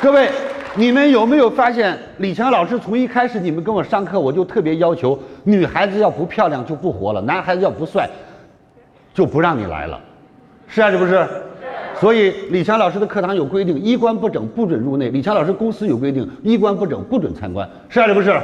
[0.00, 0.30] 各位，
[0.76, 8.08] 你们有没有发现，李强老师从一开始你们跟我上课，我就特别要求女孩子要不漂亮就不活了，男孩子要不帅
[9.12, 10.00] 就不让你来了，
[10.68, 11.26] 是啊，是不是？
[11.98, 15.08] 所以李强老师的课堂有规定，衣冠不整不准入内。
[15.08, 18.40] 李强老师公司有规定，衣冠不整不准参观，是啊，是不是？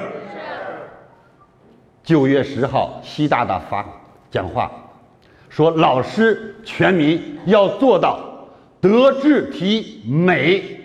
[2.02, 3.86] 九月十号，习大大发
[4.28, 4.68] 讲话，
[5.48, 8.18] 说老师全民要做到
[8.80, 10.80] 德智体美。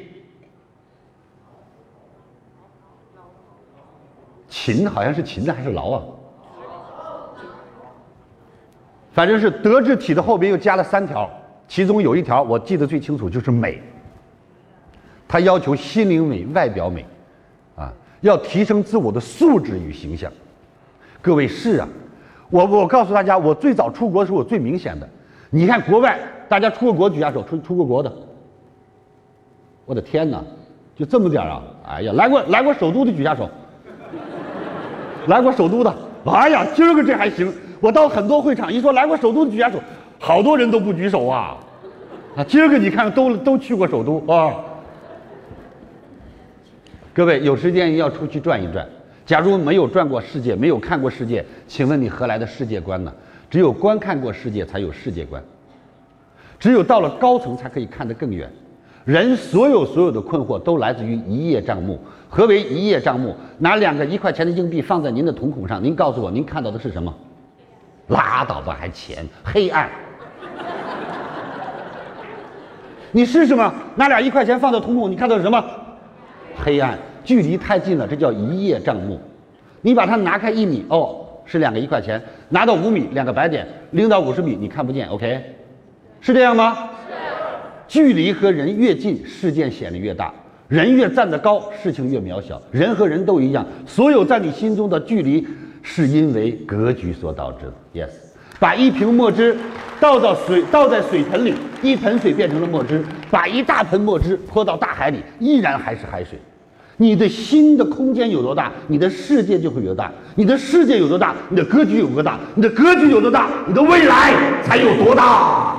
[4.61, 6.03] 勤好像是勤的还是劳啊？
[9.13, 11.29] 反正是德智体的后边又加了三条，
[11.65, 13.81] 其中有一条我记得最清楚，就是美。
[15.29, 17.05] 他要求心灵美、外表美，
[17.77, 20.29] 啊，要提升自我的素质与形象。
[21.21, 21.87] 各位是啊，
[22.49, 25.07] 我我告诉大家，我最早出国的时候，我最明显的，
[25.49, 28.13] 你看国外大家出过国举下手，出出过国的，
[29.85, 30.43] 我的天哪，
[30.97, 31.63] 就这么点啊！
[31.87, 33.49] 哎呀，来过来过首都的举下手。
[35.27, 35.93] 来过首都的，
[36.25, 37.51] 哎呀，今儿个这还行。
[37.79, 39.79] 我到很多会场一说来过首都举下手，
[40.19, 41.57] 好多人都不举手啊。
[42.35, 44.55] 啊，今儿个你看都都去过首都啊。
[47.13, 48.87] 各位有时间要出去转一转。
[49.25, 53.13] 假如没有转过世界，没有看过世界，请问你何来的世界观呢？
[53.49, 55.41] 只有观看过世界，才有世界观。
[56.59, 58.51] 只有到了高层，才可以看得更远。
[59.05, 61.99] 人所有所有的困惑都来自于一叶障目。
[62.29, 63.35] 何为一叶障目？
[63.57, 67.13] 拿两个一块钱的硬币放在您的瞳孔上，您告诉我，您看到的是什么？
[68.09, 69.27] 拉倒吧，还钱？
[69.43, 69.89] 黑暗。
[73.11, 73.73] 你试试嘛？
[73.95, 75.63] 拿俩一块钱放在瞳孔，你看到什么？
[76.55, 76.97] 黑暗。
[77.23, 79.19] 距离太近了，这叫一叶障目。
[79.81, 85.07] 你把它拿开一米，哦，是两个一块钱；拿到五米，两个白点；零到五十米，你看不见。
[85.09, 85.43] OK，
[86.21, 86.89] 是这样吗？
[87.07, 87.15] 是。
[87.87, 90.33] 距离和人越近，事件显得越大。
[90.69, 92.61] 人越站得高，事情越渺小。
[92.71, 95.45] 人和人都一样，所有在你心中的距离，
[95.81, 97.99] 是因为格局所导致的。
[97.99, 98.11] Yes，
[98.59, 99.57] 把一瓶墨汁
[99.99, 102.99] 倒到水，倒在水盆里，一盆水变成了墨汁；
[103.31, 106.37] 把一大盆墨汁泼到大海里，依然还是海水。
[106.97, 115.77] 你的心的空间有多大，你的世界就会有多大；你的世界有多大，你的格局有多大；你的格局有多大，你的未来才有多大。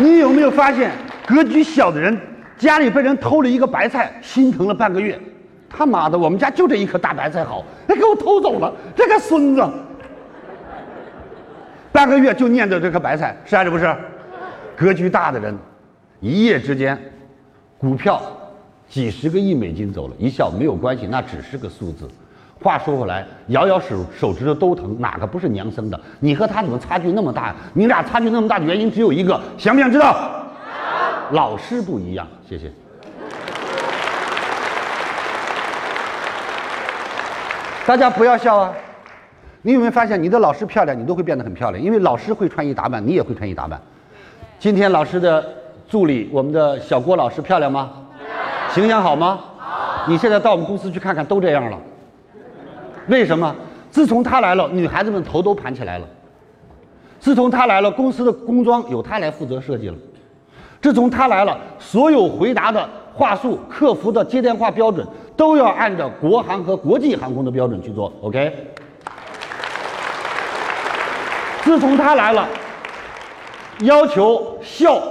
[0.00, 0.90] 你有没有发现，
[1.26, 2.18] 格局小的人
[2.56, 5.20] 家里被人偷了一个白菜，心疼了半个月。
[5.68, 9.62] 他妈的，我们家就这一颗大白菜好，他给我偷走了，这个孙子，
[11.92, 13.94] 半个月就念叨这颗白菜，是还是不是？
[14.74, 15.54] 格局大的人，
[16.20, 16.98] 一夜之间，
[17.76, 18.22] 股票
[18.88, 22.08] 几十个亿美金走了，一笑没有关系，那只是个数字。
[22.62, 25.98] 话说回来，摇摇手手指头都疼，哪个不是娘生的？
[26.20, 27.54] 你和他怎么差距那么大？
[27.72, 30.14] 你俩差距那么大的原因只有一个，想不想知道？
[31.30, 32.26] 老师不一样。
[32.48, 32.70] 谢谢。
[37.86, 38.72] 大家不要笑啊！
[39.62, 43.80] 你有没有发现，你的老师漂亮，你都会变得很漂亮，因为老师会穿衣打扮，你也会穿衣打扮。
[44.58, 45.44] 今天老师的
[45.88, 47.90] 助理，我们的小郭老师漂亮吗？
[48.72, 49.40] 形象好吗？
[49.58, 50.04] 好。
[50.06, 51.78] 你现在到我们公司去看看，都这样了。
[53.10, 53.54] 为什么？
[53.90, 56.06] 自从他来了，女孩子们头都盘起来了。
[57.18, 59.96] 自从他来了，公司的工装由他来负责设计了。
[60.80, 65.04] 自从他来了，所有回答的话术、客服的接电话标准
[65.36, 68.12] 都要按照国航和国际航空的标准去做。
[68.22, 68.68] OK。
[71.62, 72.48] 自从他来了，
[73.80, 75.02] 要求笑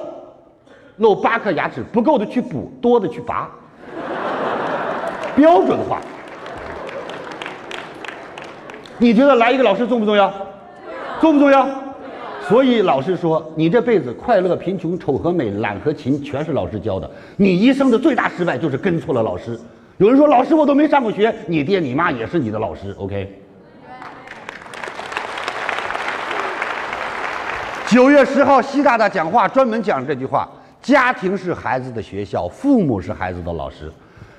[0.95, 3.49] 露八颗牙齿不够的去补，多的去拔，
[5.35, 5.99] 标准化。
[8.99, 10.31] 你觉得来一个老师重不重要？
[11.19, 11.67] 重不重要？
[12.47, 17.09] 所以老师说，你这辈子快乐、贫穷、丑和美、懒和勤，全是老师教的。
[17.37, 19.57] 你一生的最大失败就是跟错了老师。
[19.97, 22.93] 有人说，老师我都没上过学，你爹你妈也是你的老师。
[22.97, 23.41] OK。
[27.87, 30.49] 九月十号，习大大讲话专门讲这句话：
[30.81, 33.91] 家庭是孩子的学校，父母是孩子的老师。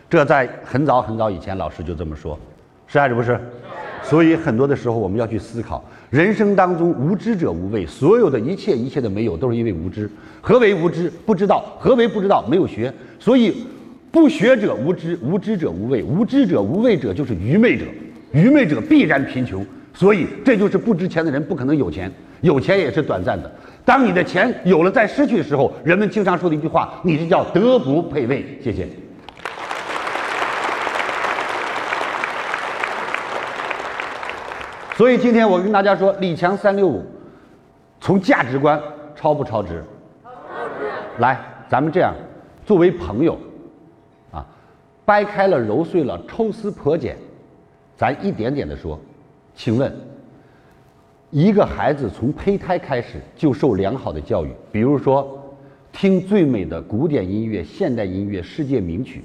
[0.09, 2.39] 这在很早很早以前，老师就这么说，
[2.87, 3.41] 是还是不是？
[4.03, 10.11] 所以很多的时候，我们要去思考，人生当中无知者无畏，所有的一切一切的没有，都是因为无知。
[10.41, 11.11] 何为无知？
[11.25, 11.77] 不知道。
[11.79, 12.45] 何为不知道？
[12.49, 12.93] 没有学。
[13.19, 13.55] 所以，
[14.11, 17.85] 不学者无知，无知者无畏，无知者无畏者就是愚昧者，
[18.33, 19.65] 愚昧者必然贫穷。
[19.95, 22.11] 所以，这就是不值钱的人不可能有钱，
[22.41, 23.51] 有钱也是短暂的。
[23.85, 28.59] 当你的钱有了再失去的时候，人们经常说的一句话，你这叫德不配位。
[28.63, 28.89] 谢谢。
[35.01, 37.03] 所以今天我跟大家说，李强三六五，
[38.03, 38.79] 从价值观
[39.17, 39.83] 超不超值？
[41.21, 42.15] 来，咱们这样，
[42.67, 43.39] 作为朋友，
[44.31, 44.47] 啊，
[45.07, 47.17] 掰开了揉碎了，抽丝剥茧，
[47.97, 49.01] 咱一点点的说，
[49.55, 49.91] 请问，
[51.31, 55.51] 一个孩子从胚胎开始就受良好的教育，比如说，
[55.93, 59.25] 听最美的古典音乐、现代音乐、世界名曲，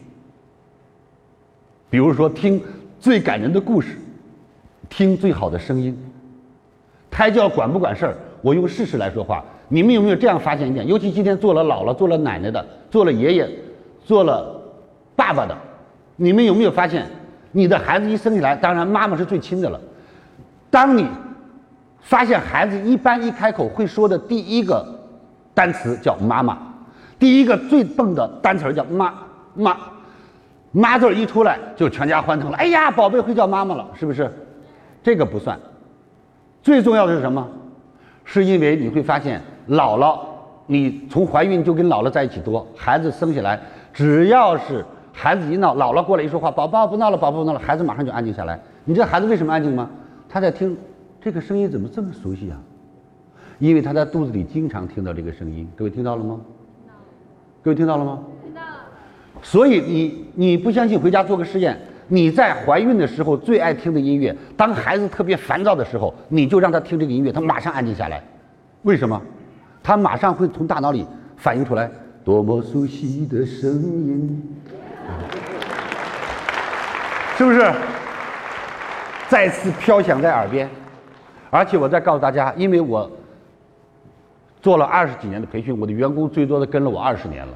[1.89, 2.63] 比如说听
[2.97, 3.97] 最感人的故事，
[4.89, 5.97] 听最好的声音。
[7.09, 8.15] 胎教管不管事儿？
[8.41, 9.43] 我用事实来说话。
[9.67, 10.85] 你们有没有这样发现一点？
[10.85, 13.49] 尤其今天做了姥姥、做了奶奶的、做了爷爷、
[14.03, 14.61] 做了
[15.15, 15.57] 爸爸的，
[16.15, 17.07] 你们有没有发现，
[17.51, 19.79] 你的孩子一生下来，当然妈妈是最亲的了。
[20.69, 21.07] 当你
[21.99, 24.85] 发现孩子一般一开口会说的第一个
[25.53, 26.57] 单词叫妈妈，
[27.17, 29.11] 第一个最笨的单词叫妈
[29.55, 29.75] 妈，
[30.71, 32.57] 妈字一出来就全家欢腾了。
[32.57, 34.31] 哎呀，宝贝会叫妈妈了，是不是？
[35.05, 35.59] 这个不算。
[36.63, 37.47] 最重要的是什么？
[38.23, 40.19] 是因为你会发现，姥姥，
[40.65, 43.61] 你从怀孕就跟姥姥在一起多，孩子生下来，
[43.93, 48.59] 只要是孩子一闹，姥姥过来一说话，宝宝不闹了，宝宝不闹了，孩子马上就安静下来。
[48.83, 49.87] 你知道孩子为什么安静吗？
[50.27, 50.75] 他在听，
[51.21, 52.57] 这个声音怎么这么熟悉啊？
[53.59, 55.69] 因为他在肚子里经常听到这个声音。
[55.75, 56.39] 各位听到了吗？
[57.61, 58.23] 各位听到了吗？
[58.43, 58.67] 听到了。
[59.43, 61.79] 所以你你不相信，回家做个试验。
[62.07, 68.21] 你在怀孕的时候最爱听的音乐，当孩子特别烦躁的时候，你就让他听这个音乐，他马上安静下来。
[68.83, 69.19] 为什么？
[69.81, 71.05] 他马上会从大脑里
[71.37, 71.89] 反映出来，
[72.23, 74.55] 多么熟悉的声音，
[77.37, 77.71] 是不是？
[79.27, 80.69] 再次飘响在耳边。
[81.49, 83.09] 而且我再告诉大家，因为我
[84.61, 87.53] 做了二十几年的培训，我的员工最多的跟了我二十年了。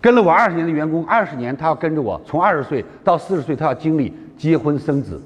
[0.00, 5.20] 跟了我二十年的员工，二十年他要跟着我，从二十岁到四十岁，他要经历结婚生子，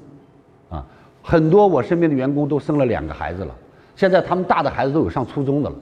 [0.69, 0.83] 啊，
[1.21, 3.53] 很多我身边的员工都生了两个孩子了，
[3.95, 5.75] 现在他们大的孩子都有上初中的了，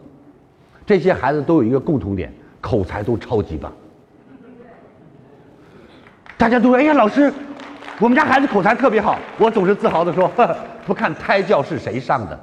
[0.86, 3.72] 这些孩子都有一个共同点，口才都超级棒。
[6.38, 7.32] 大家都说：“哎呀，老师，
[8.00, 10.30] 我们家孩子口才特别好。”我总是自豪地说
[10.86, 12.38] ：“不看胎教是谁上的。”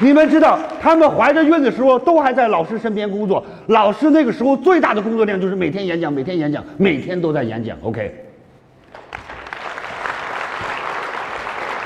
[0.00, 3.44] 你们知道，他们怀着孕的时候都还在老师身边工作。
[3.68, 7.76] 老师那个时候最大的工作量就是每天演讲，每天演讲，每天都在演讲。
[7.82, 8.12] OK。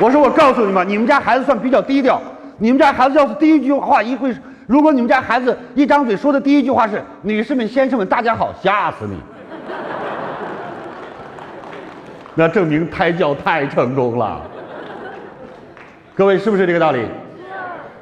[0.01, 2.21] 我说我告诉你们，你们家孩子算比较低调。
[2.59, 4.35] 你们家孩子要是第一句话一会，
[4.67, 9.17] 如果你们家孩子一张嘴说的第一句话是“女士们、先生们，大家好”，吓死你！
[12.35, 14.41] 那证明胎教太成功了。
[16.15, 17.05] 各位是不是这个道理？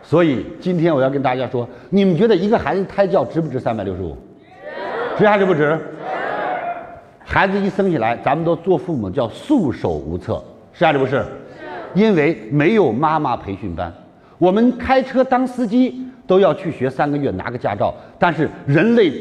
[0.09, 4.17] 所以今天我要跟大家说，你们觉得一个孩子胎教值不值三百六十五？
[5.17, 5.77] 值，值还是不值？
[7.25, 10.41] 孩子一生下来，咱们都做父母叫束手无策，
[10.73, 11.05] 是还是不？
[11.05, 11.25] 是。
[11.93, 13.93] 因为没有妈妈培训班，
[14.39, 19.13] 我们开车当司机都要去学三个月拿个驾照，但是人类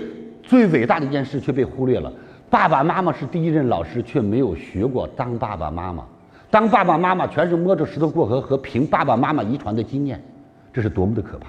[0.43, 2.13] 最伟大的一件事却被忽略了。
[2.47, 6.03] 爸爸妈妈是第一任老师，却没有学过当爸爸妈妈。
[6.51, 10.23] 当爸爸妈妈全是摸着石头过河和凭爸爸妈妈遗传的经验。
[10.75, 11.47] 这是多么的可怕！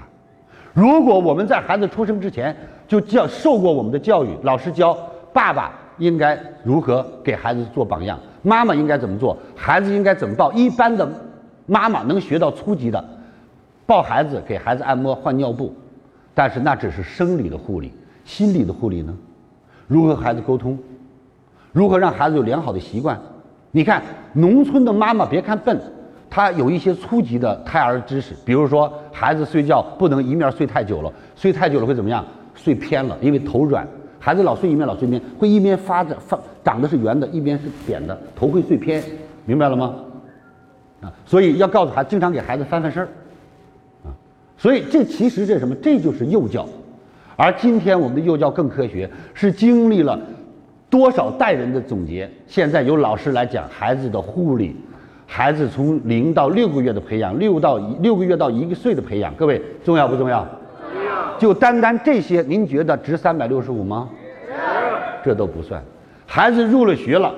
[0.73, 2.56] 如果我们在孩子出生之前
[2.87, 4.96] 就教受过我们的教育，老师教
[5.32, 10.52] 爸爸应该如何给孩子做榜样，妈妈应该怎么做，孩子应该怎么抱。
[10.52, 11.11] 一般的
[11.67, 13.05] 妈妈能学到初级的，
[13.84, 15.75] 抱孩子、给孩子按摩、换尿布，
[16.32, 17.92] 但是那只是生理的护理，
[18.25, 19.12] 心理的护理呢？
[19.88, 20.78] 如何和孩子沟通？
[21.73, 23.21] 如何让孩子有良好的习惯？
[23.73, 24.00] 你看，
[24.35, 25.76] 农村的妈妈别看笨。
[26.28, 32.25] 他有一些初级的胎儿知识，比如说孩子睡觉不能一面睡太久了，睡太久了会怎么样？
[32.54, 33.87] 睡偏了，因为头软。
[34.18, 39.02] 孩子老睡一面老睡偏，会一边发着发长的是圆的，一边是扁的，头会睡偏，
[39.45, 39.95] 明白了吗？
[41.00, 43.09] 啊，所以要告诉孩，经常给孩子翻翻身儿。
[44.04, 44.11] 啊，
[44.56, 45.75] 所以这其实这什么？
[45.76, 46.66] 这就是幼教。
[47.37, 50.18] 而今天我们的幼教更科学，是经历了
[50.90, 54.75] 多少代人的总结，现在由老师来讲孩子的护理。
[55.26, 60.47] 孩子从零到六个月的培养，六到六个月到一个岁的培养，各位重要不重要？
[60.92, 61.37] 重要。
[61.38, 64.09] 就单单这些，您觉得值三百六十五吗？
[64.47, 64.54] 值。
[65.25, 65.83] 这都不算。
[66.25, 67.35] 孩子入了学了，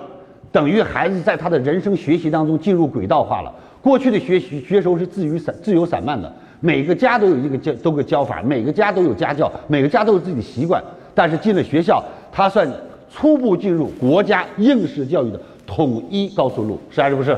[0.53, 3.53] 等于孩子在他的人生学习当中进入轨道化了。
[3.81, 6.31] 过去的学习学时候是自由散自由散漫的，
[6.61, 10.83] 每个家都有一个教都个教法，每个家都有家教，每个家都有自己的习惯。
[11.15, 12.69] 但是进了学校，他算
[13.11, 17.37] 初步进入国家应试教育的统一高速路，是还是不是？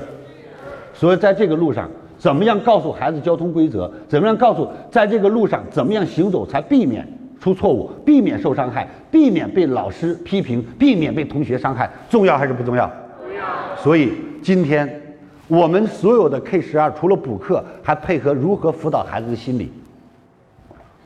[1.01, 1.89] 所以，在这个路上，
[2.19, 3.91] 怎么样告诉孩子交通规则？
[4.07, 7.09] 怎么样告诉在这个路上怎么样行走才避免
[7.41, 12.87] 出错误，避免受伤害，避免被老师批评，避免被同学伤害，重要还是不重要？
[13.19, 13.43] 重要。
[13.83, 15.17] 所以今天
[15.49, 19.73] 我们所有的 K 十二除了补课，还配合如何辅导孩子的心理。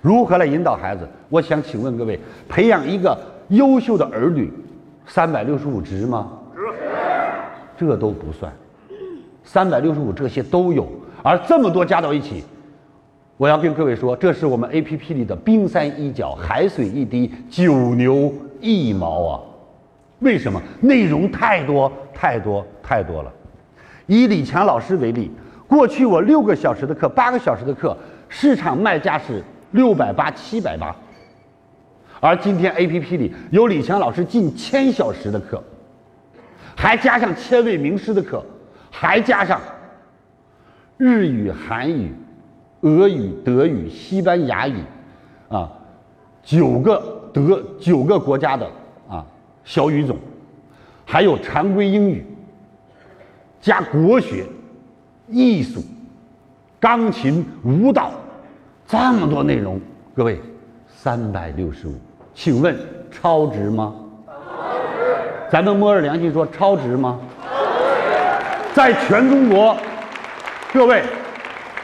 [0.01, 1.09] 如何来引导孩子？
[1.29, 3.17] 我想请问各位，培养一个
[3.51, 4.53] 优秀的儿女，
[5.07, 6.33] 三百六十五值吗？
[6.57, 7.87] 值。
[7.87, 8.53] 这都不算，
[9.45, 10.89] 三百六十五这些都有，
[11.23, 12.43] 而这么多加到一起，
[13.37, 19.41] 我要跟各位说，这是我们 A P P 里的冰山一角，海水一滴，九牛一毛啊！
[20.21, 20.61] 为什么？
[20.81, 23.31] 内容太多太多太多了。
[24.07, 25.31] 以李强老师为例，
[25.69, 27.97] 过去我六个小时的课，八个小时的课，
[28.29, 30.97] 市场卖价是六百八、七百八，
[32.21, 35.63] 而今天 A P P 里有李强老师近千小时的课。
[36.77, 38.45] 还加上千位名师的课，
[38.97, 39.61] 还加上
[40.97, 42.15] 日语、韩语、
[42.83, 44.77] 俄语、德语、西班牙语，
[45.49, 45.69] 啊，
[46.45, 48.65] 九个德九个国家的
[49.11, 49.27] 啊
[49.65, 50.17] 小语种，
[51.05, 52.25] 还有常规英语，
[53.61, 54.47] 加国学、
[55.27, 55.83] 艺术、
[56.79, 58.13] 钢琴、舞蹈，
[58.87, 59.81] 这么多内容，
[60.15, 60.41] 各位
[60.87, 61.95] 三百六十五，
[62.33, 62.79] 请问
[63.11, 63.93] 超值吗？
[65.51, 67.19] 咱们摸着良心说，超值吗？
[68.75, 69.77] 在全中国，
[70.73, 71.01] 各位，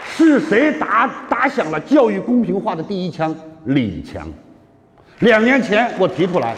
[0.05, 3.33] 是谁打打响了教育公平化的第一枪？
[3.67, 4.27] 李强。
[5.21, 6.57] 两年前我提出来，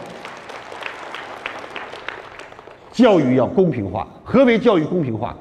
[2.90, 4.08] 教育要公平化。
[4.24, 5.36] 何为教育公平化？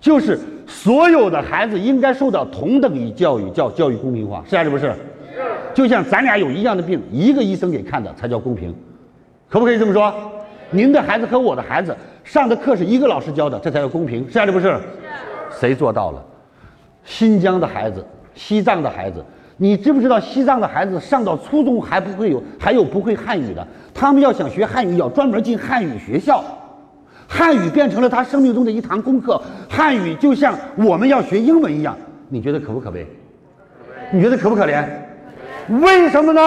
[0.00, 4.84] 就是所有的孩子应该受到同等于教育，叫教育公平化，是还是不是？
[4.84, 4.96] 是。
[5.74, 8.72] 就像咱俩有一样的病，一个医生给看的才叫公平，
[9.48, 10.14] 可不可以这么说？
[10.70, 14.66] 您的孩子和我的孩子上的课是一个老师教的，这才叫公平，是还是不是？
[14.66, 14.80] 是。
[15.60, 16.22] 谁做到了？
[17.04, 18.04] 新疆的孩子、
[18.34, 19.24] 西藏的孩子，
[19.56, 23.64] 你知不知道西藏的孩子上到初中还不会有，还有不会汉语的？
[23.94, 26.42] 他们要想学汉语，要专门进汉语学校，
[27.28, 29.40] 汉语变成了他生命中的一堂功课。
[29.70, 31.96] 汉语就像我们要学英文一样，
[32.28, 33.06] 你觉得可不可悲？
[34.10, 34.84] 你觉得可不可怜？
[35.80, 36.42] 为什么呢？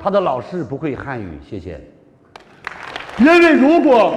[0.00, 1.40] 他的老师不会汉语。
[1.48, 1.80] 谢谢。
[3.18, 4.14] 因为如果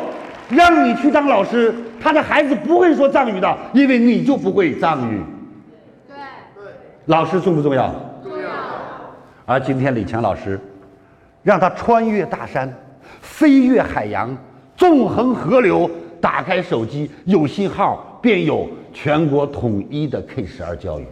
[0.50, 5.22] 让你去当老师，他的孩子不会说藏语的，因为你就不会藏语。
[6.08, 6.16] 对
[6.56, 6.72] 对，
[7.06, 7.94] 老师重不重要？
[8.24, 8.50] 重要。
[9.46, 10.60] 而今天李强老师，
[11.44, 12.74] 让他穿越大山，
[13.22, 14.36] 飞越海洋，
[14.76, 15.90] 纵横河流，
[16.22, 21.06] 打开手机有信号，便有全国统一的 K 十二教育，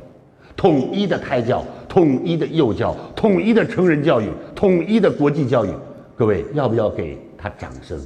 [0.55, 5.69] 统一的胎教，统一的幼教，统一的成人教育，统一的国际教育。
[6.15, 7.17] 各位要不要给？
[7.37, 7.99] 他掌声。